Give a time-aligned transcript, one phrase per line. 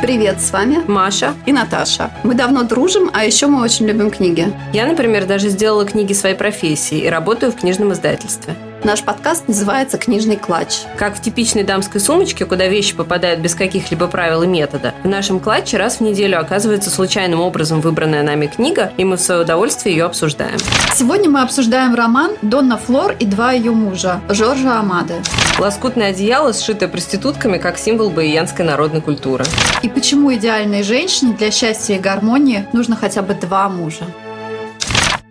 [0.00, 2.12] Привет, с вами Маша и Наташа.
[2.22, 4.46] Мы давно дружим, а еще мы очень любим книги.
[4.72, 8.54] Я, например, даже сделала книги своей профессии и работаю в книжном издательстве.
[8.84, 10.82] Наш подкаст называется «Книжный клатч».
[10.96, 15.40] Как в типичной дамской сумочке, куда вещи попадают без каких-либо правил и метода, в нашем
[15.40, 19.96] клатче раз в неделю оказывается случайным образом выбранная нами книга, и мы в свое удовольствие
[19.96, 20.58] ее обсуждаем.
[20.94, 25.14] Сегодня мы обсуждаем роман «Донна Флор и два ее мужа» Жоржа Амады.
[25.58, 29.44] Лоскутное одеяло, сшитое проститутками, как символ баиянской народной культуры.
[29.82, 34.04] И почему идеальной женщине для счастья и гармонии нужно хотя бы два мужа?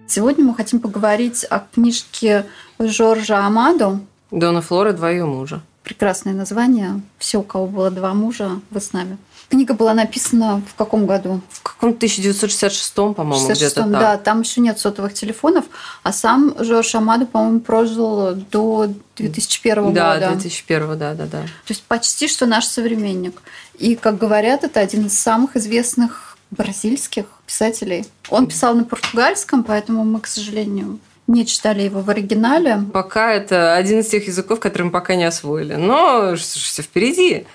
[0.07, 2.45] Сегодня мы хотим поговорить о книжке
[2.79, 3.99] Жоржа Амадо.
[4.31, 5.61] Дона Флора, два ее мужа.
[5.83, 7.01] Прекрасное название.
[7.17, 9.17] Все, у кого было два мужа, вы с нами.
[9.49, 11.41] Книга была написана в каком году?
[11.49, 13.99] В каком 1966-м, по-моему, 66 где-то так.
[13.99, 15.65] Да, там еще нет сотовых телефонов,
[16.03, 20.19] а сам Жорж Амадо, по-моему, прожил до 2001 да, года.
[20.19, 21.41] Да, 2001, да, да, да.
[21.41, 23.41] То есть почти что наш современник.
[23.77, 28.05] И, как говорят, это один из самых известных бразильских писателей.
[28.29, 32.81] Он писал на португальском, поэтому мы, к сожалению, не читали его в оригинале.
[32.93, 35.75] Пока это один из тех языков, которые мы пока не освоили.
[35.75, 37.45] Но все впереди.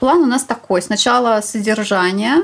[0.00, 0.80] План у нас такой.
[0.82, 2.36] Сначала содержание,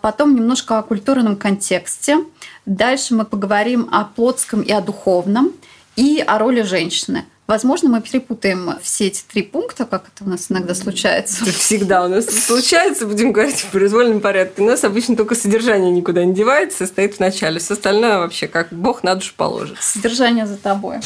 [0.00, 2.24] потом немножко о культурном контексте.
[2.64, 5.52] Дальше мы поговорим о плотском и о духовном,
[5.96, 7.26] и о роли женщины.
[7.46, 11.42] Возможно, мы перепутаем все эти три пункта, как это у нас иногда случается.
[11.42, 14.62] Это всегда у нас случается, будем говорить в произвольном порядке.
[14.62, 17.60] У нас обычно только содержание никуда не девается, стоит в начале.
[17.60, 19.76] Все остальное вообще как бог на душу положит.
[19.78, 21.00] Содержание за тобой.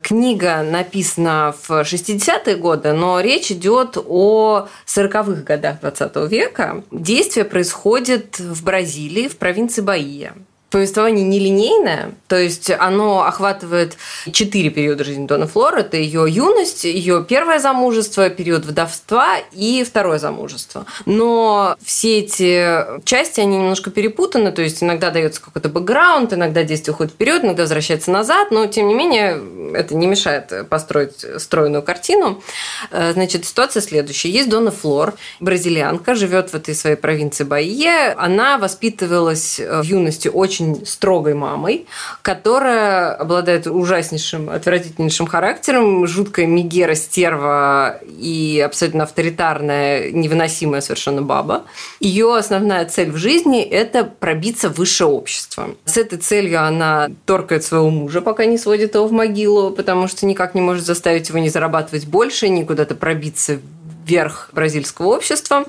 [0.00, 6.84] Книга написана в 60-е годы, но речь идет о 40-х годах 20 века.
[6.92, 10.34] Действие происходит в Бразилии, в провинции Баия
[10.70, 13.96] повествование нелинейное, то есть оно охватывает
[14.30, 15.80] четыре периода жизни Дона Флоры.
[15.80, 20.86] Это ее юность, ее первое замужество, период вдовства и второе замужество.
[21.06, 26.94] Но все эти части, они немножко перепутаны, то есть иногда дается какой-то бэкграунд, иногда действие
[26.94, 29.42] уходит вперед, иногда возвращается назад, но тем не менее
[29.74, 32.42] это не мешает построить стройную картину.
[32.90, 34.30] Э, значит, ситуация следующая.
[34.30, 38.12] Есть Дона Флор, бразильянка, живет в этой своей провинции Баие.
[38.12, 41.86] Она воспитывалась в юности очень очень строгой мамой,
[42.22, 51.64] которая обладает ужаснейшим, отвратительнейшим характером, жуткая мигера, стерва и абсолютно авторитарная, невыносимая совершенно баба.
[52.00, 55.68] Ее основная цель в жизни– это пробиться в высшее общество.
[55.84, 60.26] С этой целью она торкает своего мужа, пока не сводит его в могилу, потому что
[60.26, 63.58] никак не может заставить его не зарабатывать больше, ни куда-то пробиться
[64.06, 65.64] верх бразильского общества.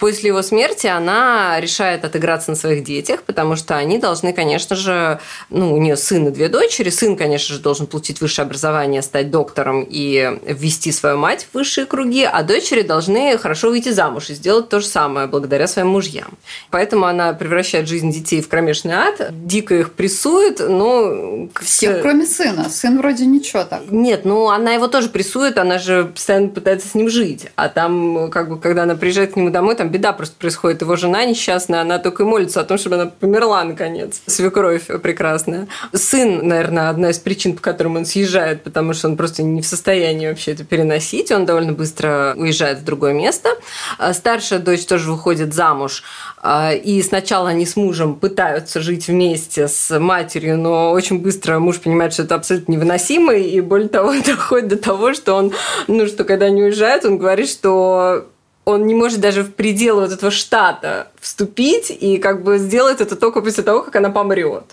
[0.00, 5.20] После его смерти она решает отыграться на своих детях, потому что они должны, конечно же,
[5.50, 6.90] ну, у нее сын и две дочери.
[6.90, 11.86] Сын, конечно же, должен получить высшее образование, стать доктором и ввести свою мать в высшие
[11.86, 16.36] круги, а дочери должны хорошо выйти замуж и сделать то же самое благодаря своим мужьям.
[16.70, 21.48] Поэтому она превращает жизнь детей в кромешный ад, дико их прессует, но...
[21.62, 22.68] Всех, кроме сына.
[22.68, 23.82] Сын вроде ничего так.
[23.90, 27.46] Нет, ну она его тоже прессует, она же постоянно пытается с ним жить.
[27.56, 30.80] А там, как бы, когда она приезжает к нему домой, там беда просто происходит.
[30.80, 34.22] Его жена несчастная, она только и молится о том, чтобы она померла наконец.
[34.24, 35.68] Свекровь прекрасная.
[35.92, 39.66] Сын, наверное, одна из причин, по которым он съезжает, потому что он просто не в
[39.66, 41.30] состоянии вообще это переносить.
[41.30, 43.50] Он довольно быстро уезжает в другое место.
[43.98, 46.02] А старшая дочь тоже выходит замуж.
[46.48, 51.80] А, и сначала они с мужем пытаются жить вместе с матерью, но очень быстро муж
[51.80, 55.52] понимает, что это абсолютно невыносимо, и более того, доходит до того, что он,
[55.88, 60.12] ну, что когда они уезжают, он говорит, что он не может даже в пределы вот
[60.12, 64.64] этого штата вступить и как бы сделать это только после того, как она помрет.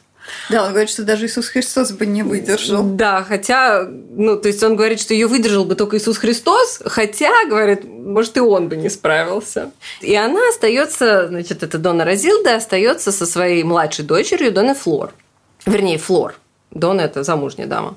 [0.50, 2.84] Да, он говорит, что даже Иисус Христос бы не выдержал.
[2.84, 7.32] Да, хотя, ну, то есть он говорит, что ее выдержал бы только Иисус Христос, хотя,
[7.46, 9.72] говорит, может, и он бы не справился.
[10.02, 15.14] И она остается, значит, это Дона Розилда, остается со своей младшей дочерью Доной Флор.
[15.66, 16.36] Вернее, Флор.
[16.73, 17.95] Дон– это замужняя дама.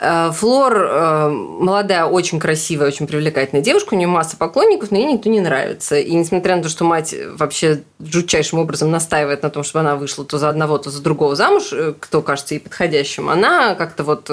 [0.00, 5.12] Э, Флор э, молодая, очень красивая, очень привлекательная девушка, у нее масса поклонников, но ей
[5.12, 5.96] никто не нравится.
[5.98, 10.24] И несмотря на то, что мать вообще жутчайшим образом настаивает на том, чтобы она вышла
[10.24, 14.30] то за одного, то за другого замуж, э, кто кажется ей подходящим, она как-то вот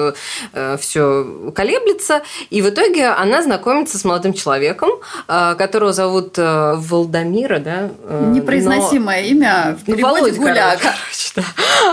[0.80, 2.22] все колеблется.
[2.50, 4.90] И в итоге она знакомится с молодым человеком,
[5.26, 7.90] которого зовут Валдамира, да?
[8.30, 9.28] Непроизносимое но...
[9.28, 10.78] имя в переводе ну, Володь, Гуляка.
[10.82, 11.42] Короче, да.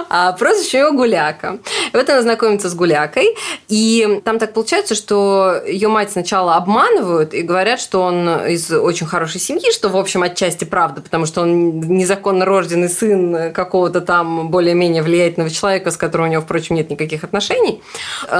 [0.10, 1.60] А прозвище его Гуляка.
[1.94, 3.36] Вот она знакомится с Гулякой,
[3.68, 9.06] и там так получается, что ее мать сначала обманывают и говорят, что он из очень
[9.06, 14.50] хорошей семьи, что, в общем, отчасти правда, потому что он незаконно рожденный сын какого-то там
[14.50, 17.82] более-менее влиятельного человека, с которым у него, впрочем, нет никаких отношений.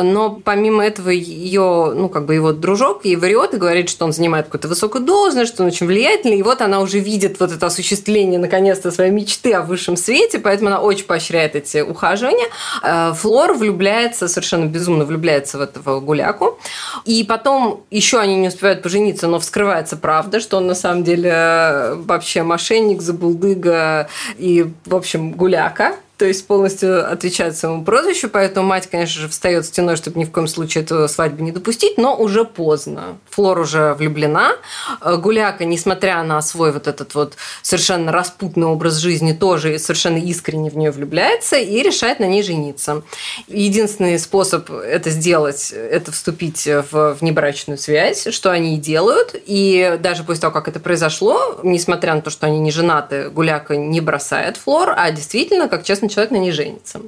[0.02, 4.14] Но помимо этого ее, ну, как бы его дружок ей врет и говорит, что он
[4.14, 7.66] занимает какую-то высокую должность, что он очень влиятельный, и вот она уже видит вот это
[7.66, 12.48] осуществление, наконец-то, своей мечты о высшем свете, поэтому она очень поощряет эти ухаживания.
[12.82, 13.14] Э,
[13.44, 16.58] Флор влюбляется, совершенно безумно влюбляется в этого гуляку.
[17.04, 21.30] И потом еще они не успевают пожениться, но вскрывается правда, что он на самом деле
[21.34, 24.08] э, вообще мошенник, забулдыга
[24.38, 29.66] и, в общем, гуляка то есть полностью отвечает своему прозвищу, поэтому мать, конечно же, встает
[29.66, 33.18] стеной, чтобы ни в коем случае эту свадьбу не допустить, но уже поздно.
[33.32, 34.54] Флор уже влюблена.
[35.02, 40.70] Э, Гуляка, несмотря на свой вот этот вот совершенно распутный образ жизни, тоже совершенно искренне
[40.70, 43.02] в нее влюбляется и решает на ней жениться.
[43.50, 49.36] Единственный способ это сделать, это вступить в внебрачную связь, что они и делают.
[49.46, 53.76] И даже после того, как это произошло, несмотря на то, что они не женаты, Гуляка
[53.76, 57.02] не бросает Флор, а действительно, как честно человек на ней женится.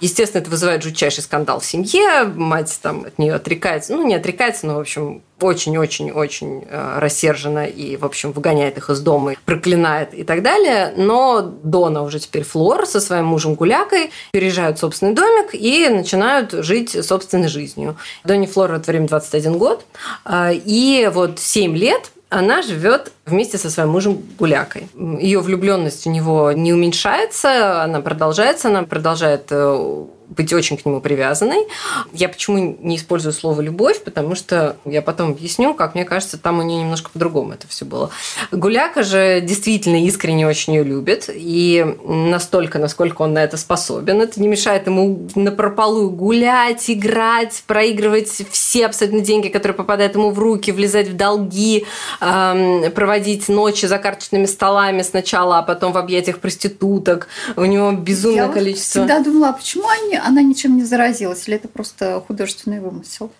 [0.00, 2.24] Естественно, это вызывает жутчайший скандал в семье.
[2.24, 3.94] Мать там от нее отрекается.
[3.94, 9.00] Ну, не отрекается, но, в общем, очень-очень-очень э, рассержена и, в общем, выгоняет их из
[9.00, 10.92] дома, проклинает и так далее.
[10.96, 16.52] Но Дона уже теперь Флор со своим мужем Гулякой переезжают в собственный домик и начинают
[16.52, 17.96] жить собственной жизнью.
[18.24, 19.84] Доне Флор в это время 21 год.
[20.24, 24.88] Э, и вот 7 лет она живет вместе со своим мужем Гулякой.
[25.20, 31.00] Ее влюбленность у него не уменьшается, она продолжается, она продолжает э, быть очень к нему
[31.00, 31.66] привязанной.
[32.12, 36.58] Я почему не использую слово «любовь», потому что я потом объясню, как мне кажется, там
[36.58, 38.10] у нее немножко по-другому это все было.
[38.52, 44.20] Гуляка же действительно искренне очень ее любит, и настолько, насколько он на это способен.
[44.20, 50.30] Это не мешает ему на прополую гулять, играть, проигрывать все абсолютно деньги, которые попадают ему
[50.30, 51.86] в руки, влезать в долги,
[52.20, 57.28] эм, проводить ночи за карточными столами сначала, а потом в объятиях проституток.
[57.56, 59.00] У него безумное я количество...
[59.00, 63.30] Я всегда думала, а почему они она ничем не заразилась, или это просто художественный вымысел?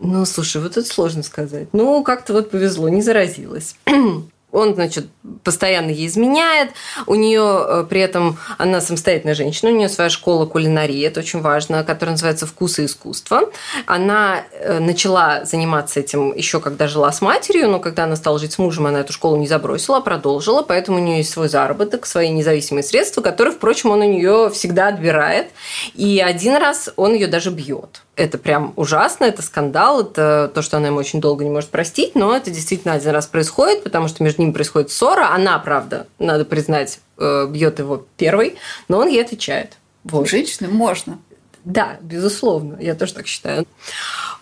[0.00, 1.68] Ну, слушай, вот это сложно сказать.
[1.72, 3.76] Ну, как-то вот повезло, не заразилась.
[4.50, 5.08] Он, значит,
[5.44, 6.70] постоянно ей изменяет.
[7.06, 11.40] У нее э, при этом она самостоятельная женщина, у нее своя школа кулинарии, это очень
[11.40, 13.50] важно, которая называется «Вкус и искусство».
[13.86, 18.52] Она э, начала заниматься этим еще когда жила с матерью, но когда она стала жить
[18.52, 22.06] с мужем, она эту школу не забросила, а продолжила, поэтому у нее есть свой заработок,
[22.06, 25.48] свои независимые средства, которые, впрочем, он у нее всегда отбирает.
[25.94, 30.76] И один раз он ее даже бьет это прям ужасно, это скандал, это то, что
[30.76, 34.24] она ему очень долго не может простить, но это действительно один раз происходит, потому что
[34.24, 35.30] между ними происходит ссора.
[35.32, 38.56] Она, правда, надо признать, э, бьет его первой,
[38.88, 39.78] но он ей отвечает.
[40.02, 40.28] Вот.
[40.28, 41.18] Женщины можно.
[41.64, 43.66] Да, безусловно, я тоже так считаю.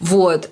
[0.00, 0.50] Вот.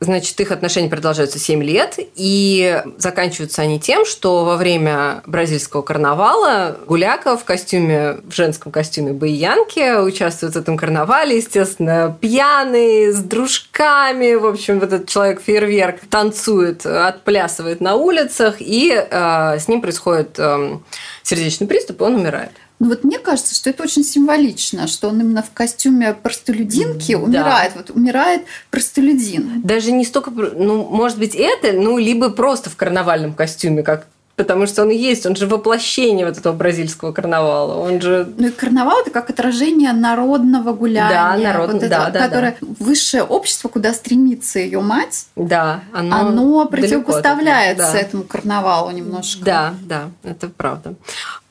[0.00, 6.78] Значит, их отношения продолжаются 7 лет, и заканчиваются они тем, что во время бразильского карнавала
[6.86, 14.34] Гуляка в костюме, в женском костюме Баянки участвует в этом карнавале, естественно, пьяный, с дружками,
[14.34, 20.78] в общем, вот этот человек-фейерверк танцует, отплясывает на улицах, и э, с ним происходит э,
[21.24, 22.52] сердечный приступ, и он умирает.
[22.78, 27.18] Ну вот мне кажется, что это очень символично, что он именно в костюме простолюдинки да.
[27.18, 27.72] умирает.
[27.74, 29.62] Вот умирает простолюдин.
[29.62, 34.06] Даже не столько, ну, может быть, это, ну, либо просто в карнавальном костюме, как
[34.38, 37.74] потому что он и есть, он же воплощение вот этого бразильского карнавала.
[37.74, 38.32] Он же...
[38.38, 41.10] Ну и карнавал это как отражение народного гуляния.
[41.10, 41.72] Да, народ...
[41.72, 42.66] вот да, да, которое да.
[42.78, 47.98] высшее общество, куда стремится ее мать, да, оно, оно противопоставляется да.
[47.98, 49.44] этому карнавалу немножко.
[49.44, 50.94] Да, да, это правда.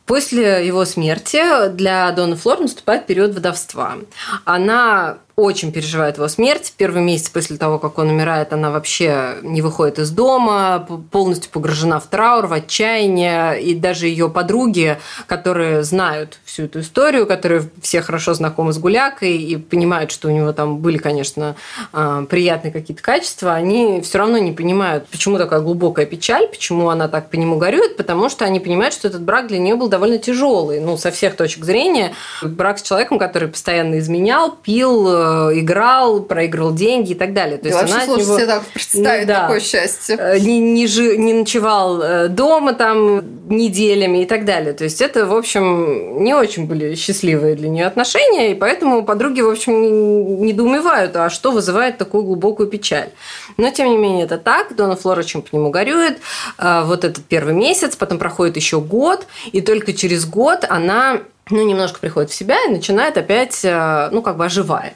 [0.07, 3.97] После его смерти для Дона Флор наступает период вдовства.
[4.45, 6.73] Она очень переживает его смерть.
[6.77, 11.99] Первый месяц после того, как он умирает, она вообще не выходит из дома, полностью погружена
[11.99, 13.61] в траур, в отчаяние.
[13.61, 19.37] И даже ее подруги, которые знают всю эту историю, которые все хорошо знакомы с Гулякой
[19.37, 21.55] и понимают, что у него там были, конечно,
[21.93, 27.07] а, приятные какие-то качества, они все равно не понимают, почему такая глубокая печаль, почему она
[27.07, 30.17] так по нему горюет, потому что они понимают, что этот брак для нее был довольно
[30.17, 30.79] тяжелый.
[30.79, 32.13] Ну, со всех точек зрения.
[32.41, 37.57] Брак с человеком, который постоянно изменял, пил, играл, проиграл деньги и так далее.
[37.57, 38.37] То есть она сложно него...
[38.37, 40.17] себе так представить ну, да, такое счастье.
[40.19, 41.17] Э, не, не, жи...
[41.17, 44.73] не ночевал э, дома там, неделями и так далее.
[44.73, 49.41] То есть это, в общем, не очень были счастливые для нее отношения, и поэтому подруги,
[49.41, 53.09] в общем, недоумевают, а что вызывает такую глубокую печаль.
[53.57, 54.75] Но, тем не менее, это так.
[54.75, 56.19] Дона Флора очень по нему горюет.
[56.57, 61.65] А, вот этот первый месяц, потом проходит еще год, и только через год она ну,
[61.65, 64.95] немножко приходит в себя и начинает опять, э, ну, как бы оживает.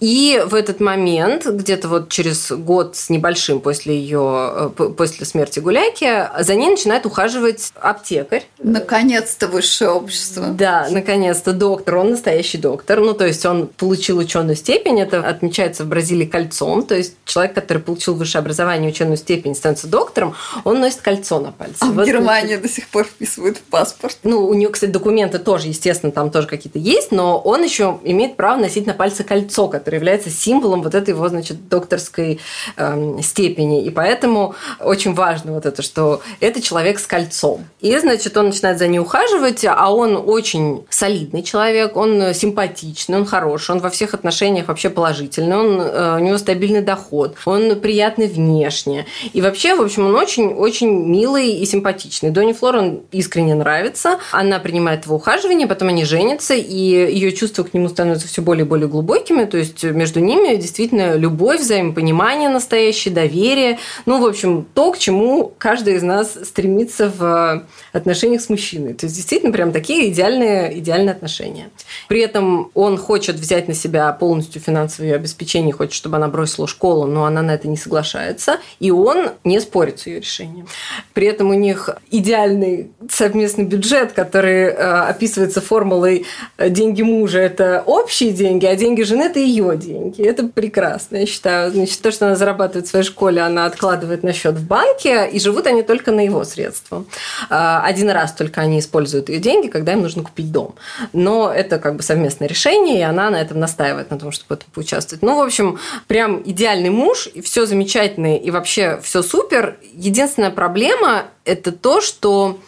[0.00, 5.58] И в этот момент, где-то вот через год с небольшим после ее, э, после смерти
[5.58, 8.46] Гуляки, за ней начинает ухаживать аптекарь.
[8.58, 10.46] Наконец-то высшее общество.
[10.48, 13.00] Да, наконец-то доктор, он настоящий доктор.
[13.00, 16.84] Ну, то есть он получил ученую степень, это отмечается в Бразилии кольцом.
[16.84, 21.50] То есть человек, который получил высшее образование, ученую степень, становится доктором, он носит кольцо на
[21.50, 21.76] пальце.
[21.80, 22.62] А вот в Германии это...
[22.62, 24.18] до сих пор вписывают в паспорт.
[24.22, 28.36] Ну, у него, кстати, документы тоже, естественно, там тоже какие-то есть, но он еще имеет
[28.36, 32.40] право носить на пальце кольцо, которое который является символом вот этой его, значит, докторской
[32.76, 33.86] э, степени.
[33.86, 37.64] И поэтому очень важно вот это, что это человек с кольцом.
[37.80, 43.24] И, значит, он начинает за ней ухаживать, а он очень солидный человек, он симпатичный, он
[43.24, 48.26] хороший, он во всех отношениях вообще положительный, он, э, у него стабильный доход, он приятный
[48.26, 49.06] внешне.
[49.32, 52.28] И вообще, в общем, он очень-очень милый и симпатичный.
[52.28, 57.62] Дони Флор он искренне нравится, она принимает его ухаживание, потом они женятся, и ее чувства
[57.62, 61.60] к нему становятся все более и более глубокими, то есть есть между ними действительно любовь,
[61.60, 63.78] взаимопонимание настоящее, доверие.
[64.06, 68.94] Ну, в общем, то, к чему каждый из нас стремится в отношениях с мужчиной.
[68.94, 71.70] То есть действительно прям такие идеальные, идеальные отношения.
[72.08, 77.06] При этом он хочет взять на себя полностью финансовое обеспечение, хочет, чтобы она бросила школу,
[77.06, 78.58] но она на это не соглашается.
[78.80, 80.66] И он не спорит с ее решением.
[81.14, 87.82] При этом у них идеальный совместный бюджет, который э, описывается формулой э, деньги мужа– это
[87.86, 90.22] общие деньги, а деньги жены– это ее ее деньги.
[90.22, 91.70] Это прекрасно, я считаю.
[91.70, 95.40] Значит, то, что она зарабатывает в своей школе, она откладывает на счет в банке, и
[95.40, 97.04] живут они только на его средства.
[97.50, 100.74] А, один раз только они используют ее деньги, когда им нужно купить дом.
[101.12, 104.52] Но это как бы совместное решение, и она на этом настаивает, на том, чтобы в
[104.58, 105.22] этом поучаствовать.
[105.22, 109.78] Ну, в общем, прям идеальный муж, и все замечательно, и вообще все супер.
[109.92, 112.58] Единственная проблема– это то, что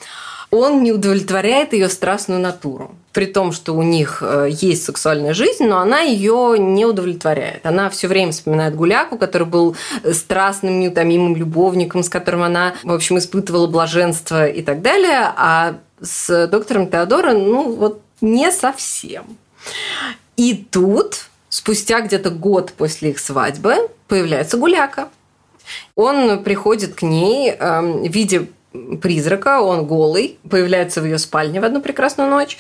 [0.51, 2.95] он не удовлетворяет ее страстную натуру.
[3.13, 7.65] При том, что у них э, есть сексуальная жизнь, но она ее не удовлетворяет.
[7.65, 9.77] Она все время вспоминает Гуляку, который был
[10.13, 15.33] страстным, неутомимым любовником, с которым она, в общем, испытывала блаженство и так далее.
[15.37, 19.25] А с доктором Теодора, ну, вот не совсем.
[20.37, 25.09] И тут, спустя где-то год после их свадьбы, появляется Гуляка.
[25.95, 28.49] Он приходит к ней э, в виде
[29.03, 32.57] призрака, он голый, появляется в ее спальне в одну прекрасную ночь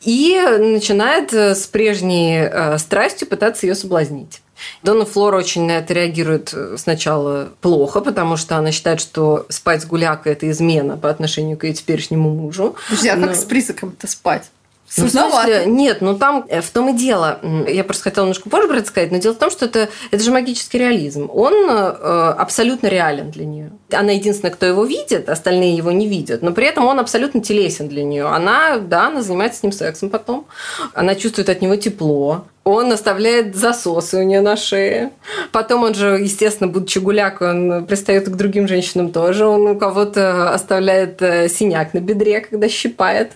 [0.00, 4.40] и начинает э, с прежней э, страстью пытаться ее соблазнить.
[4.82, 9.82] Дона Флора очень на это реагирует э, сначала плохо, потому что она считает, что спать
[9.82, 12.76] с гулякой– это измена по отношению к ее теперешнему мужу.
[12.88, 13.28] Подожди, а Но...
[13.28, 14.50] как с призраком-то спать?
[14.96, 15.64] Ну, Сложновато.
[15.64, 17.40] нет, ну там э, в том и дело.
[17.66, 20.22] Я просто хотела немножко позже про это сказать, но дело в том, что это, это
[20.22, 21.30] же магический реализм.
[21.32, 23.70] Он э, абсолютно реален для нее.
[23.90, 27.88] Она единственная, кто его видит, остальные его не видят, но при этом он абсолютно телесен
[27.88, 28.26] для нее.
[28.26, 30.46] Она, да, она занимается с ним сексом потом.
[30.92, 32.44] Она чувствует от него тепло.
[32.64, 35.10] Он оставляет засосы у нее на шее.
[35.52, 39.46] Потом он же, естественно, будучи гулякой, он пристает к другим женщинам тоже.
[39.46, 43.32] Он у кого-то оставляет э, синяк на бедре, когда щипает.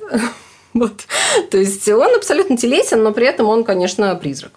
[0.76, 1.06] Вот.
[1.50, 4.52] То есть он абсолютно телесен, но при этом он, конечно, призрак.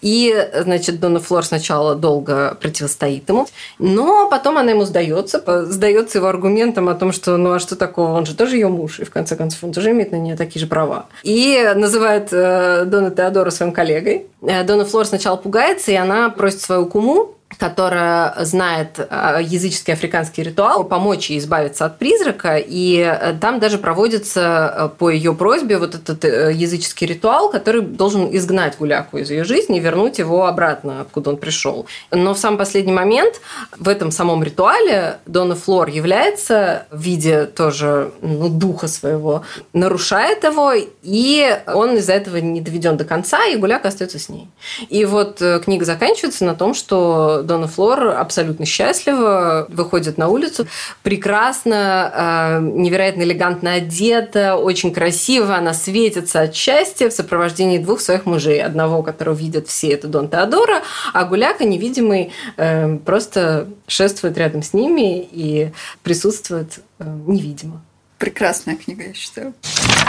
[0.00, 3.48] И, значит, Дона Флор сначала долго противостоит ему,
[3.80, 8.12] но потом она ему сдается, сдается его аргументом о том, что ну а что такого,
[8.12, 10.60] он же тоже ее муж, и в конце концов он тоже имеет на нее такие
[10.60, 11.06] же права.
[11.24, 14.26] И называет э, Дона Теодора своим коллегой.
[14.42, 20.42] Э, Дона Флор сначала пугается, и она просит свою куму которая знает э, языческий африканский
[20.42, 22.56] ритуал, помочь ей избавиться от призрака.
[22.58, 28.34] И э, там даже проводится э, по ее просьбе вот этот языческий ритуал, который должен
[28.36, 31.86] изгнать гуляку из ее жизни и вернуть его обратно, откуда он пришел.
[32.10, 33.40] Но в самый последний момент
[33.78, 40.72] в этом самом ритуале Дона Флор является в виде тоже ну, духа своего, нарушает его,
[40.74, 44.48] и он из-за этого не доведен до конца, и гуляка остается с ней.
[44.88, 50.66] И вот книга заканчивается на том, что Дона Флор абсолютно счастлива, выходит на улицу,
[51.02, 58.26] прекрасно, э, невероятно элегантно одета, очень красиво, она светится от счастья в сопровождении двух своих
[58.26, 58.62] мужей.
[58.62, 64.72] Одного, которого видят все, это Дон Теодора, а Гуляка, невидимый, э, просто шествует рядом с
[64.72, 67.82] ними и присутствует э, невидимо.
[68.18, 69.52] Прекрасная книга, я считаю.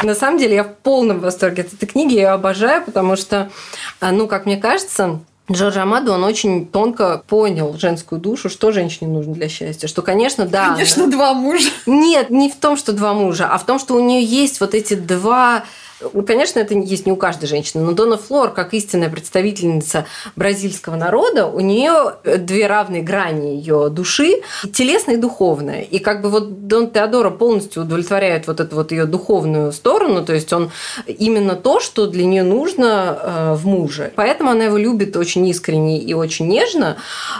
[0.01, 3.51] На самом деле я в полном восторге от этой книги, я ее обожаю, потому что,
[3.99, 5.19] ну, как мне кажется,
[5.49, 9.87] Джордж Амаду, он очень тонко понял женскую душу, что женщине нужно для счастья.
[9.87, 10.73] Что, конечно, да.
[10.73, 11.11] Конечно, она...
[11.11, 11.69] два мужа.
[11.85, 14.73] Нет, не в том, что два мужа, а в том, что у нее есть вот
[14.73, 15.63] эти два
[15.99, 20.95] ну, конечно, это есть не у каждой женщины, но Дона Флор, как истинная представительница бразильского
[20.95, 24.41] народа, у нее две равные грани ее души,
[24.73, 25.81] телесная и духовная.
[25.81, 30.33] И как бы вот Дон Теодора полностью удовлетворяет вот эту вот ее духовную сторону, то
[30.33, 30.71] есть он
[31.05, 34.11] именно то, что для нее нужно э, в муже.
[34.15, 36.97] Поэтому она его любит очень искренне и очень нежно.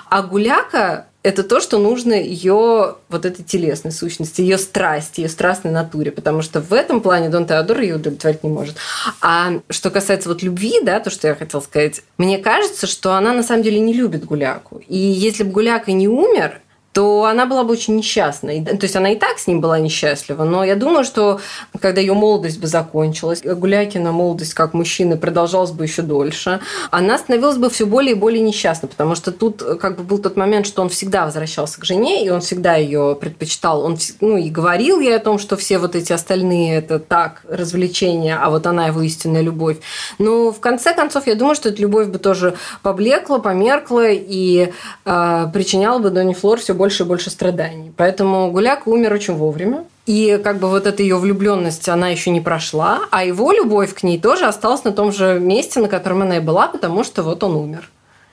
[0.10, 5.74] А Гуляка это то, что нужно ее вот этой телесной сущности, ее страсти, ее страстной
[5.74, 8.78] натуре, потому что в этом плане Дон Теодор ее удовлетворить не может.
[9.22, 13.34] А что касается вот любви, да, то, что я хотела сказать, мне кажется, что она
[13.34, 14.82] на самом деле не любит Гуляку.
[14.88, 16.62] И если бы Гуляка не умер,
[16.98, 18.50] то она была бы очень несчастна.
[18.66, 21.40] То есть она и так с ним была несчастлива, но я думаю, что
[21.80, 27.58] когда ее молодость бы закончилась, Гулякина молодость как мужчины продолжалась бы еще дольше, она становилась
[27.58, 30.82] бы все более и более несчастной, потому что тут как бы был тот момент, что
[30.82, 33.86] он всегда возвращался к жене, и он всегда ее предпочитал.
[33.86, 38.40] Он ну, и говорил ей о том, что все вот эти остальные это так, развлечения,
[38.42, 39.78] а вот она его истинная любовь.
[40.18, 44.72] Но в конце концов, я думаю, что эта любовь бы тоже поблекла, померкла и
[45.06, 47.92] э, причиняла бы Донни Флор все больше больше и больше страданий.
[47.98, 49.84] Поэтому Гуляк умер очень вовремя.
[50.06, 54.04] И как бы вот эта ее влюбленность, она еще не прошла, а его любовь к
[54.04, 57.44] ней тоже осталась на том же месте, на котором она и была, потому что вот
[57.44, 57.90] он умер.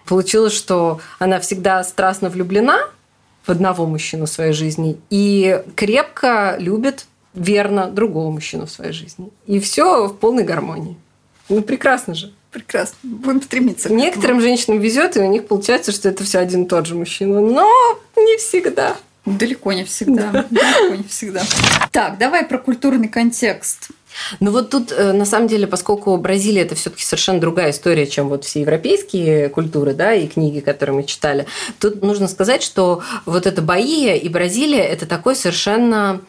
[0.06, 2.78] Получилось, что она всегда страстно влюблена
[3.44, 9.30] в одного мужчину в своей жизни и крепко любит верно другого мужчину в своей жизни.
[9.46, 10.96] И все в полной гармонии.
[11.48, 12.32] Ну, прекрасно же.
[12.54, 12.96] Прекрасно.
[13.02, 13.92] Будем стремиться.
[13.92, 17.40] Некоторым женщинам везет, и у них получается, что это все один и тот же мужчина.
[17.40, 17.68] Но
[18.16, 18.96] не всегда.
[19.26, 20.30] Далеко не всегда.
[20.30, 20.46] Да.
[20.50, 21.42] Далеко не всегда.
[21.90, 23.88] Так, давай про культурный контекст.
[24.38, 28.28] Ну вот тут, э, на самом деле, поскольку Бразилия это все-таки совершенно другая история, чем
[28.28, 31.46] вот все европейские культуры, да, и книги, которые мы читали,
[31.80, 36.20] тут нужно сказать, что вот эта Баия и Бразилия это такой совершенно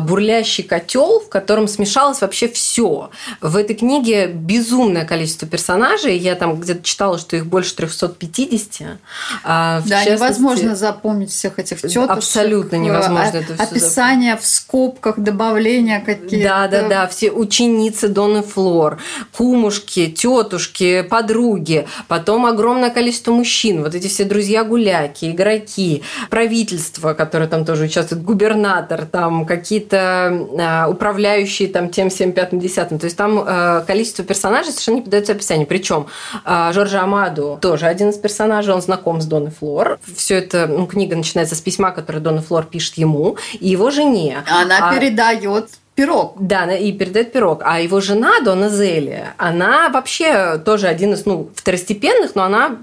[0.00, 3.10] бурлящий котел, в котором смешалось вообще все.
[3.40, 6.18] В этой книге безумное количество персонажей.
[6.18, 8.98] Я там где-то читала, что их больше 350.
[9.44, 12.10] А, да, невозможно запомнить всех этих тетушек.
[12.10, 14.44] Абсолютно невозможно а, это все Описание запомнить.
[14.44, 16.48] в скобках, добавления какие-то.
[16.48, 17.06] Да, да, да.
[17.06, 18.98] Все ученицы Доны Флор,
[19.36, 21.86] кумушки, тетушки, подруги.
[22.08, 23.82] Потом огромное количество мужчин.
[23.82, 30.88] Вот эти все друзья-гуляки, игроки, правительство, которое там тоже участвует, губернатор, там какие какие-то а,
[30.88, 32.98] управляющие там тем, всем, пятым, десятым.
[32.98, 35.68] То есть там а, количество персонажей совершенно не поддается описанию.
[35.68, 36.08] Причем
[36.44, 40.00] а, Жоржа Амаду тоже один из персонажей, он знаком с Доной Флор.
[40.16, 44.42] Все это, ну, книга начинается с письма, которое Дона Флор пишет ему и его жене.
[44.48, 44.92] Она а...
[44.92, 45.68] передает
[46.00, 46.36] пирог.
[46.40, 47.60] Да, и передает пирог.
[47.62, 52.78] А его жена, Дона Зелия, она вообще тоже один из ну, второстепенных, но она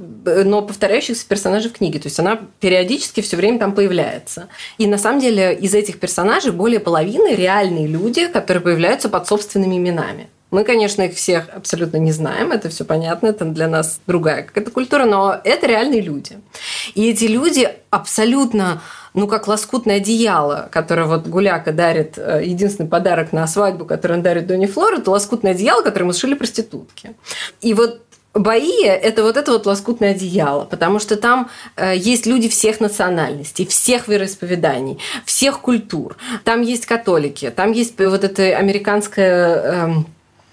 [0.45, 1.97] но повторяющихся персонажей в книге.
[1.99, 4.49] То есть она периодически все время там появляется.
[4.77, 9.77] И на самом деле из этих персонажей более половины реальные люди, которые появляются под собственными
[9.77, 10.27] именами.
[10.51, 14.71] Мы, конечно, их всех абсолютно не знаем, это все понятно, это для нас другая какая-то
[14.71, 16.37] культура, но это реальные люди.
[16.95, 18.81] И эти люди абсолютно
[19.17, 24.21] ну, как лоскутное одеяло, которое вот Гуляка дарит, э, единственный подарок на свадьбу, который он
[24.21, 27.15] дарит Доне Флор, это лоскутное одеяло, которое мы сшили проститутки.
[27.59, 28.01] И вот
[28.35, 33.65] Баия– это вот это вот лоскутное одеяло, потому что там э, есть люди всех национальностей,
[33.65, 36.17] всех вероисповеданий, всех культур.
[36.43, 39.87] Там есть католики, там есть вот эта американская...
[39.87, 39.93] Э,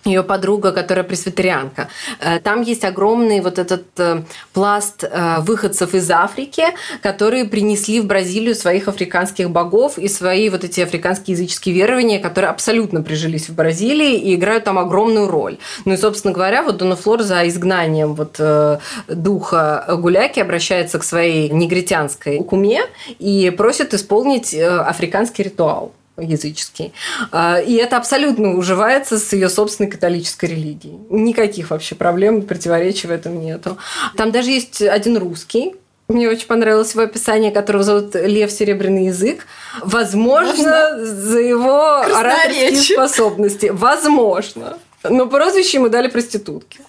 [0.04, 1.88] ее подруга, которая пресвитерианка.
[2.20, 6.64] Э, там есть огромный вот этот э, пласт э, выходцев из Африки,
[7.02, 12.50] которые принесли в Бразилию своих африканских богов и свои вот эти африканские языческие верования, которые
[12.50, 15.58] абсолютно прижились в Бразилии и играют там огромную роль.
[15.84, 18.40] Ну и, собственно говоря, вот Дона Флор за изгнанием вот
[19.08, 22.82] духа гуляки обращается к своей негритянской куме
[23.18, 26.92] и просит исполнить африканский ритуал языческий.
[27.32, 30.98] А, и это абсолютно уживается с ее собственной католической религией.
[31.10, 33.78] Никаких вообще проблем, противоречий в этом нету.
[34.16, 35.74] Там даже есть один русский,
[36.08, 39.46] мне очень понравилось его описание, которого зовут Лев Серебряный язык.
[39.82, 41.06] Возможно, Можно?
[41.06, 43.70] за его ораторские способности.
[43.72, 44.78] Возможно.
[45.02, 46.80] Но прозвище ему дали проститутки.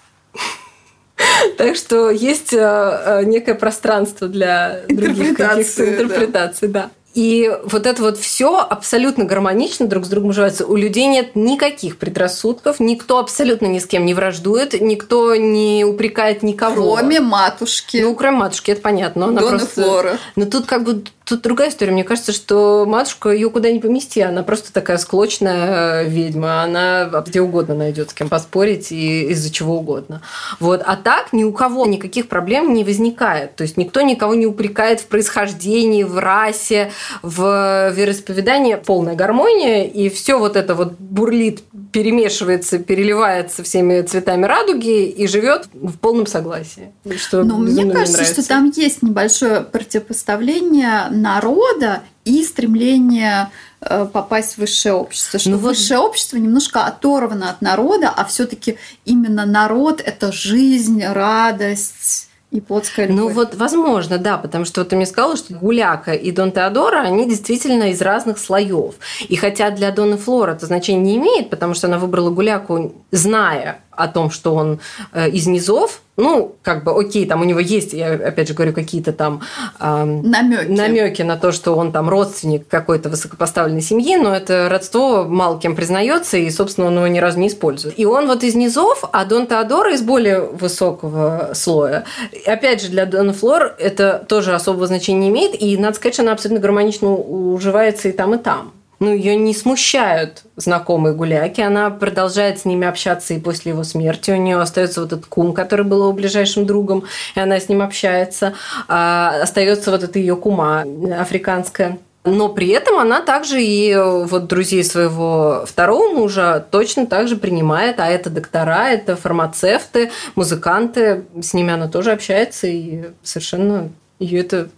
[1.56, 6.90] Так что есть э, э, некое пространство для других каких-то интерпретаций, да.
[7.16, 10.66] И вот это вот все абсолютно гармонично друг с другом уживается.
[10.66, 16.42] У людей нет никаких предрассудков, никто абсолютно ни с кем не враждует, никто не упрекает
[16.42, 16.94] никого.
[16.94, 17.96] Кроме матушки.
[18.02, 19.28] Ну, кроме матушки, это понятно.
[19.28, 19.82] Она Дона просто...
[19.82, 20.18] Флора.
[20.36, 21.90] Но тут как бы Тут другая история.
[21.90, 24.20] Мне кажется, что матушка ее куда не помести.
[24.20, 26.62] Она просто такая склочная э, ведьма.
[26.62, 30.22] Она где угодно найдет с кем поспорить и из-за чего угодно.
[30.60, 30.84] Вот.
[30.86, 33.56] А так ни у кого никаких проблем не возникает.
[33.56, 38.76] То есть никто никого не упрекает в происхождении, в расе, в вероисповедании.
[38.76, 39.82] Полная гармония.
[39.82, 41.64] И все вот это вот бурлит,
[41.96, 46.92] перемешивается, переливается всеми цветами радуги и живет в полном согласии.
[47.16, 53.48] Что Но мне кажется, что там есть небольшое противопоставление народа и стремление
[53.80, 55.38] э, попасть в высшее общество.
[55.38, 56.10] Что ну, высшее вот...
[56.10, 62.25] общество немножко оторвано от народа, а все-таки именно народ это жизнь, радость
[62.56, 63.20] и плотская любовь.
[63.20, 67.00] Ну вот, возможно, да, потому что вот ты мне сказала, что Гуляка и Дон Теодора,
[67.00, 68.94] они действительно из разных слоев.
[69.28, 73.80] И хотя для Дона Флора это значение не имеет, потому что она выбрала Гуляку, зная
[73.96, 74.80] о том, что он
[75.12, 78.72] э, из низов, ну, как бы, окей, там у него есть, я опять же говорю,
[78.72, 79.42] какие-то там
[79.78, 80.70] э, намеки.
[80.70, 85.76] намеки на то, что он там родственник какой-то высокопоставленной семьи, но это родство мало кем
[85.76, 87.98] признается, и, собственно, он его ни разу не использует.
[87.98, 92.04] И он вот из низов, а Дон Теодора из более высокого слоя.
[92.46, 96.22] Опять же, для Дона Флор это тоже особого значения не имеет, и, надо сказать, что
[96.22, 101.60] она абсолютно гармонично уживается и там, и там ну, ее не смущают знакомые гуляки.
[101.60, 104.30] Она продолжает с ними общаться и после его смерти.
[104.30, 107.04] У нее остается вот этот кум, который был его ближайшим другом,
[107.34, 108.54] и она с ним общается.
[108.88, 110.84] А остается вот эта ее кума
[111.18, 111.98] африканская.
[112.24, 118.00] Но при этом она также и вот друзей своего второго мужа точно так же принимает,
[118.00, 124.70] а это доктора, это фармацевты, музыканты, с ними она тоже общается, и совершенно ее это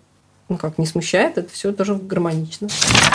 [0.49, 2.69] ну как, не смущает, это все тоже гармонично.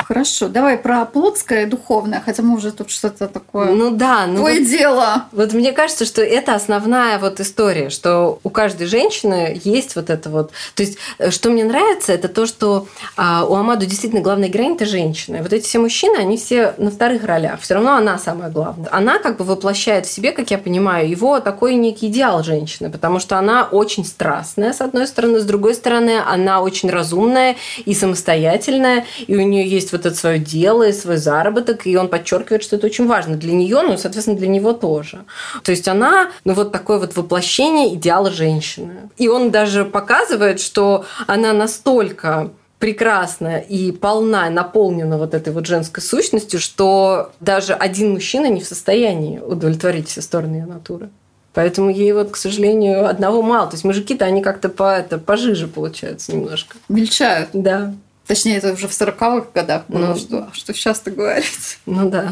[0.06, 3.72] Хорошо, давай про плотское и духовное, хотя мы уже тут что-то такое.
[3.72, 5.26] Ну да, ну Твое вот, дело.
[5.32, 10.30] Вот мне кажется, что это основная вот история, что у каждой женщины есть вот это
[10.30, 10.52] вот.
[10.76, 14.76] То есть, э, что мне нравится, это то, что а, у Амаду действительно главная героиня
[14.76, 15.38] это женщина.
[15.38, 17.62] И вот эти все мужчины, они все на вторых ролях.
[17.62, 18.89] Все равно она самая главная.
[18.91, 23.19] Она как бы воплощает в себе, как я понимаю, его такой некий идеал женщины, потому
[23.19, 27.56] что она очень страстная, с одной стороны, с другой стороны, она очень разумная умная
[27.86, 32.08] и самостоятельная, и у нее есть вот это свое дело и свой заработок, и он
[32.08, 35.24] подчеркивает, что это очень важно для нее, ну, соответственно, для него тоже.
[35.64, 39.10] То есть она, ну, вот такое вот воплощение идеала женщины.
[39.18, 46.04] И он даже показывает, что она настолько прекрасна и полна, наполнена вот этой вот женской
[46.04, 51.10] сущностью, что даже один мужчина не в состоянии удовлетворить все стороны ее натуры.
[51.54, 53.68] Поэтому ей вот, к сожалению, одного мало.
[53.68, 56.78] То есть мужики-то они как-то по, это, пожиже получаются немножко.
[56.89, 57.50] Мельчают.
[57.54, 57.94] Да.
[58.26, 61.80] Точнее, это уже в 40-х годах было, ну, что, что сейчас-то говорить.
[61.86, 62.32] Ну да.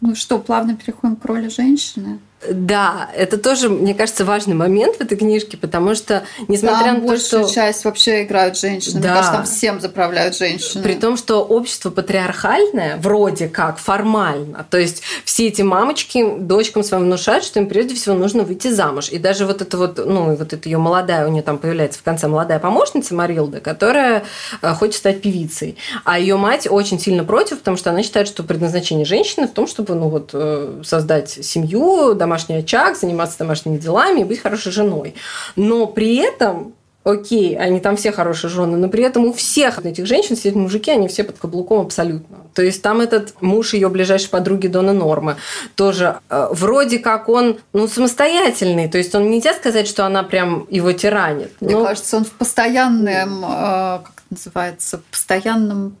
[0.00, 2.20] Ну что, плавно переходим к роли женщины.
[2.48, 7.12] Да, это тоже, мне кажется, важный момент в этой книжке, потому что, несмотря там на
[7.12, 7.44] то, что...
[7.44, 9.00] часть вообще играют женщины.
[9.00, 9.08] Да.
[9.08, 10.82] Мне кажется, там всем заправляют женщины.
[10.82, 14.66] При том, что общество патриархальное, вроде как, формально.
[14.70, 19.10] То есть все эти мамочки дочкам своим внушают, что им прежде всего нужно выйти замуж.
[19.10, 22.02] И даже вот это вот, ну, вот это ее молодая, у нее там появляется в
[22.02, 24.24] конце молодая помощница Марилда, которая
[24.62, 25.76] э, хочет стать певицей.
[26.04, 29.66] А ее мать очень сильно против, потому что она считает, что предназначение женщины в том,
[29.66, 35.14] чтобы, ну, вот, э, создать семью, домашний очаг, заниматься домашними делами и быть хорошей женой.
[35.56, 40.06] Но при этом окей, они там все хорошие жены, но при этом у всех этих
[40.06, 42.38] женщин сидят мужики, они все под каблуком абсолютно.
[42.54, 45.36] То есть там этот муж ее ближайшей подруги Дона Нормы
[45.74, 50.66] тоже э, вроде как он ну самостоятельный, то есть он нельзя сказать, что она прям
[50.70, 51.52] его тиранит.
[51.60, 51.84] Мне но...
[51.84, 55.96] кажется, он в постоянном, э, как называется, постоянном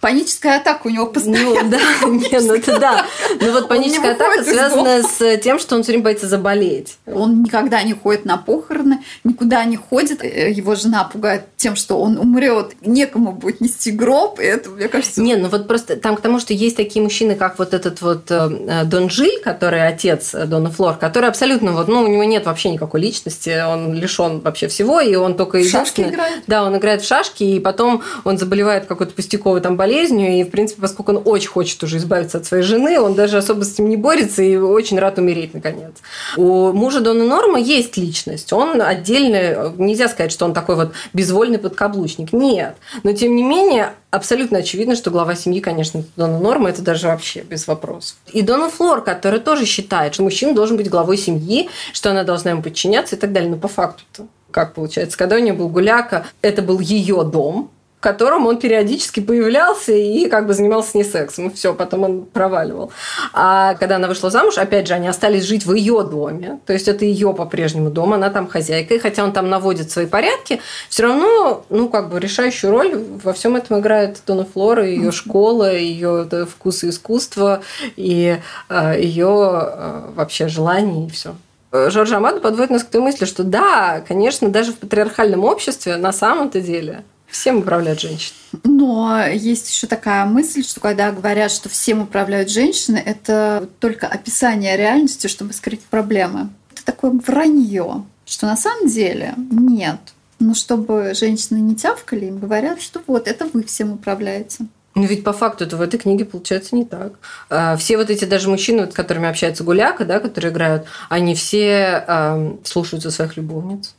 [0.00, 1.62] Паническая атака у него постоянно.
[1.62, 3.06] Ну, да, не, ну это да.
[3.38, 6.96] Ну вот паническая атака связана с тем, что он все время боится заболеть.
[7.06, 10.24] Он никогда не ходит на похороны, никуда не ходит.
[10.24, 14.88] Э, его жена пугает тем, что он умрет, некому будет нести гроб, и это, мне
[14.88, 15.20] кажется...
[15.20, 18.30] Не, ну вот просто там к тому, что есть такие мужчины, как вот этот вот
[18.30, 22.46] э, э, Дон Жиль, который отец Дона Флор, который абсолютно вот, ну, у него нет
[22.46, 25.58] вообще никакой личности, он лишен вообще всего, и он только...
[25.58, 26.44] В шашки играет?
[26.46, 30.44] Да, он играет в шашки, и потом он заболевает какой-то пустяковой там болезнью, болезнью, и,
[30.44, 33.74] в принципе, поскольку он очень хочет уже избавиться от своей жены, он даже особо с
[33.74, 35.92] этим не борется и очень рад умереть, наконец.
[36.36, 38.52] У мужа Дона Норма есть личность.
[38.52, 42.32] Он отдельно, нельзя сказать, что он такой вот безвольный подкаблучник.
[42.32, 42.76] Нет.
[43.02, 47.42] Но, тем не менее, абсолютно очевидно, что глава семьи, конечно, Дона Норма, это даже вообще
[47.42, 48.16] без вопросов.
[48.32, 52.52] И Дона Флор, которая тоже считает, что мужчина должен быть главой семьи, что она должна
[52.52, 53.50] ему подчиняться и так далее.
[53.50, 58.02] Но по факту-то как получается, когда у нее был гуляка, это был ее дом, в
[58.02, 61.48] котором он периодически появлялся и как бы занимался с ней сексом.
[61.48, 62.92] И все, потом он проваливал.
[63.34, 66.60] А когда она вышла замуж, опять же, они остались жить в ее доме.
[66.64, 68.94] То есть это ее по-прежнему дом, она там хозяйка.
[68.94, 73.34] И хотя он там наводит свои порядки, все равно, ну, как бы решающую роль во
[73.34, 77.60] всем этом играет Дона Флора, ее школа, ее вкус и искусство,
[77.96, 78.38] и
[78.70, 81.34] э, ее э, вообще желание и все.
[81.70, 86.12] Жорж Амадо подводит нас к той мысли, что да, конечно, даже в патриархальном обществе на
[86.12, 88.36] самом-то деле Всем управляют женщины.
[88.64, 94.76] Но есть еще такая мысль, что когда говорят, что всем управляют женщины, это только описание
[94.76, 96.50] реальности, чтобы скрыть проблемы.
[96.72, 100.00] Это такое вранье, что на самом деле нет.
[100.38, 104.66] Но чтобы женщины не тявкали, им говорят, что вот, это вы всем управляете.
[104.94, 107.12] Но ведь по факту это в этой книге получается не так.
[107.48, 112.04] А, все вот эти даже мужчины, с которыми общается Гуляка, да, которые играют, они все
[112.06, 113.94] э, слушаются своих любовниц.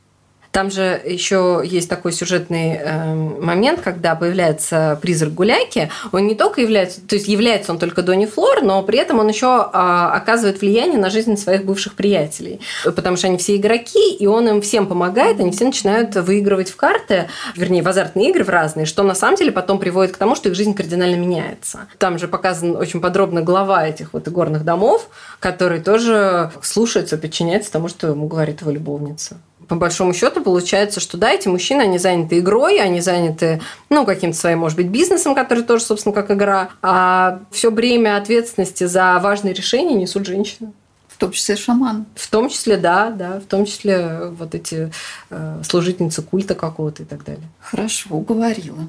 [0.51, 5.89] Там же еще есть такой сюжетный э, момент, когда появляется призрак Гуляки.
[6.11, 9.29] Он не только является, то есть является он только Донни Флор, но при этом он
[9.29, 12.59] еще э, оказывает влияние на жизнь своих бывших приятелей.
[12.83, 16.75] Потому что они все игроки, и он им всем помогает, они все начинают выигрывать в
[16.75, 20.35] карты, вернее, в азартные игры в разные, что на самом деле потом приводит к тому,
[20.35, 21.87] что их жизнь кардинально меняется.
[21.97, 25.07] Там же показан очень подробно глава этих вот игорных домов,
[25.39, 29.37] который тоже слушается, подчиняется тому, что ему говорит его любовница
[29.67, 34.37] по большому счету получается, что да, эти мужчины, они заняты игрой, они заняты, ну, каким-то
[34.37, 39.53] своим, может быть, бизнесом, который тоже, собственно, как игра, а все бремя ответственности за важные
[39.53, 40.73] решения несут женщины.
[41.07, 42.05] В том числе шаман.
[42.15, 44.91] В том числе, да, да, в том числе вот эти
[45.29, 47.47] э, служительницы культа какого-то и так далее.
[47.59, 48.87] Хорошо, уговорила.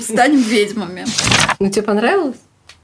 [0.00, 1.04] Станем ведьмами.
[1.58, 2.36] Ну, тебе понравилось?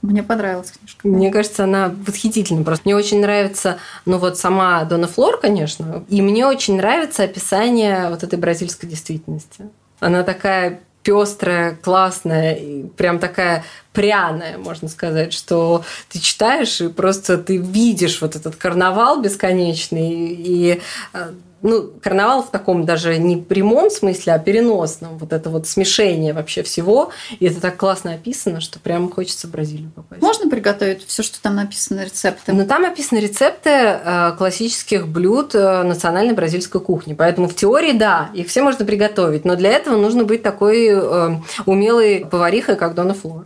[0.03, 1.07] Мне понравилась книжка.
[1.07, 2.65] Мне кажется, она восхитительна.
[2.65, 8.11] Просто мне очень нравится, ну вот сама Дона Флор, конечно, и мне очень нравится описание
[8.11, 9.69] вот этой бразильской действительности.
[10.01, 17.38] Она такая пестрая, классная, и прям такая пряная, можно сказать, что ты читаешь и просто
[17.38, 20.81] ты видишь вот этот карнавал бесконечный и
[21.12, 25.18] э, ну, карнавал в таком даже не прямом смысле, а переносном.
[25.18, 27.11] Вот это вот смешение вообще всего.
[27.38, 30.22] И это так классно описано, что прям хочется в Бразилию попасть.
[30.22, 32.53] Можно приготовить все, что там написано, рецепты?
[32.53, 37.14] Ну, там описаны рецепты э, классических блюд э, национальной бразильской кухни.
[37.14, 39.44] Поэтому в теории, да, их все можно приготовить.
[39.44, 43.44] Но для этого нужно быть такой э, умелой поварихой, как Дона Флор.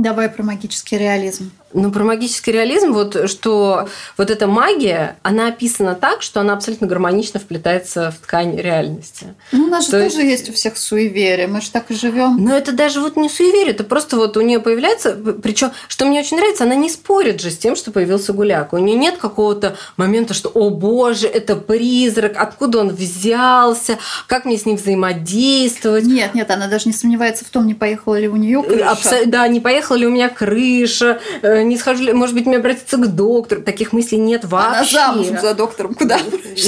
[0.00, 1.52] Давай про магический реализм.
[1.72, 6.88] Ну, про магический реализм, вот что вот эта магия, она описана так, что она абсолютно
[6.88, 9.34] гармонично вплетается в ткань реальности.
[9.52, 10.40] Ну, у нас же То тоже есть...
[10.40, 12.42] есть у всех суеверия, мы же так и живем.
[12.42, 16.20] Но это даже вот не суеверие, это просто вот у нее появляется, причем, что мне
[16.20, 18.72] очень нравится, она не спорит же с тем, что появился гуляк.
[18.72, 24.58] У нее нет какого-то момента, что, о боже, это призрак, откуда он взялся, как мне
[24.58, 26.04] с ним взаимодействовать.
[26.04, 28.90] Нет, нет, она даже не сомневается в том, не поехала ли у нее крыша.
[28.90, 29.16] Абсо...
[29.26, 32.96] Да, не поехала ли у меня крыша, э, не схожу ли, может быть, мне обратиться
[32.96, 33.62] к доктору.
[33.62, 34.98] Таких мыслей нет вообще.
[34.98, 36.18] Она замужем за доктором, куда?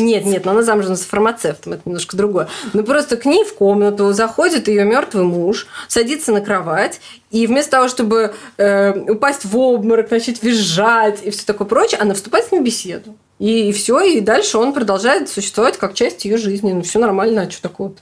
[0.00, 2.48] Нет, нет, но она замужем за фармацевтом, это немножко другое.
[2.72, 7.72] Ну, просто к ней в комнату заходит ее мертвый муж, садится на кровать, и вместо
[7.72, 12.52] того, чтобы э, упасть в обморок, начать визжать и все такое прочее, она вступает с
[12.52, 13.16] ним в беседу.
[13.38, 16.72] И, и все, и дальше он продолжает существовать как часть ее жизни.
[16.72, 18.00] Ну, все нормально, а что такое-то?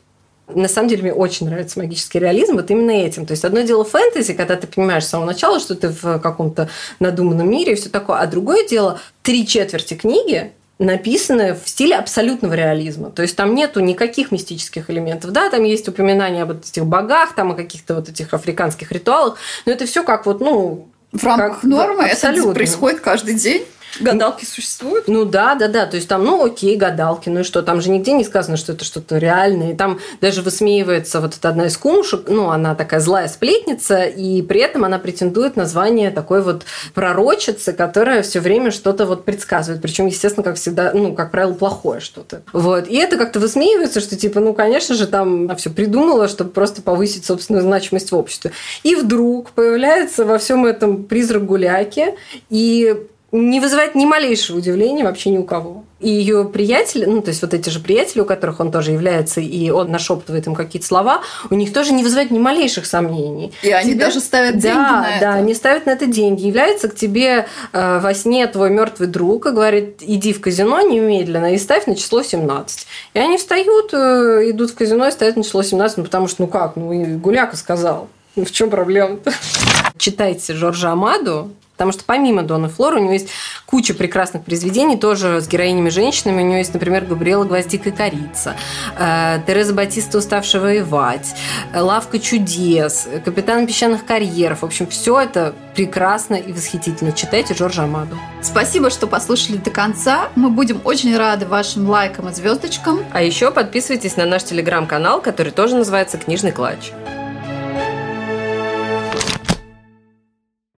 [0.54, 3.26] На самом деле мне очень нравится магический реализм вот именно этим.
[3.26, 6.68] То есть одно дело фэнтези, когда ты понимаешь с самого начала, что ты в каком-то
[6.98, 12.54] надуманном мире и все такое, а другое дело три четверти книги написаны в стиле абсолютного
[12.54, 13.10] реализма.
[13.10, 15.30] То есть там нету никаких мистических элементов.
[15.30, 19.36] Да, там есть упоминания об этих богах, там о каких-то вот этих африканских ритуалах,
[19.66, 22.48] но это все как вот, ну, в рамках как, нормы, абсолютно.
[22.48, 23.64] это происходит каждый день.
[23.98, 25.08] Гадалки существуют?
[25.08, 25.86] Ну да, да, да.
[25.86, 27.62] То есть там, ну окей, гадалки, ну и что?
[27.62, 29.72] Там же нигде не сказано, что это что-то реальное.
[29.72, 34.42] И там даже высмеивается вот эта одна из кумушек, ну она такая злая сплетница, и
[34.42, 39.82] при этом она претендует на звание такой вот пророчицы, которая все время что-то вот предсказывает.
[39.82, 42.42] Причем, естественно, как всегда, ну, как правило, плохое что-то.
[42.52, 42.86] Вот.
[42.88, 46.82] И это как-то высмеивается, что типа, ну, конечно же, там она все придумала, чтобы просто
[46.82, 48.52] повысить собственную значимость в обществе.
[48.82, 52.14] И вдруг появляется во всем этом призрак гуляки,
[52.48, 55.84] и не вызывает ни малейшего удивления вообще ни у кого.
[56.00, 59.40] И ее приятели, ну, то есть вот эти же приятели, у которых он тоже является,
[59.40, 63.52] и он нашептывает им какие-то слова, у них тоже не вызывает ни малейших сомнений.
[63.62, 64.06] И они Тебя...
[64.06, 65.20] даже ставят деньги да, на это.
[65.20, 66.46] Да, они ставят на это деньги.
[66.46, 71.54] Является к тебе э, во сне твой мертвый друг и говорит, иди в казино немедленно
[71.54, 72.86] и ставь на число 17.
[73.12, 76.42] И они встают, э, идут в казино и ставят на число 17, ну, потому что,
[76.42, 78.08] ну как, ну, и Гуляка сказал.
[78.36, 79.32] Ну, в чем проблема-то?
[79.98, 83.30] Читайте Жоржа Амаду, Потому что помимо Дона Флора у него есть
[83.64, 86.42] куча прекрасных произведений, тоже с героинями-женщинами.
[86.42, 88.54] У него есть, например, Габриэла Гвоздика и Корица,
[88.98, 91.34] э, Тереза Батиста, уставшая воевать,
[91.72, 94.60] э, Лавка чудес, Капитан песчаных карьеров.
[94.60, 97.12] В общем, все это прекрасно и восхитительно.
[97.12, 98.18] Читайте Жоржа Амаду.
[98.42, 100.28] Спасибо, что послушали до конца.
[100.36, 103.00] Мы будем очень рады вашим лайкам и звездочкам.
[103.10, 106.92] А еще подписывайтесь на наш телеграм-канал, который тоже называется «Книжный клатч».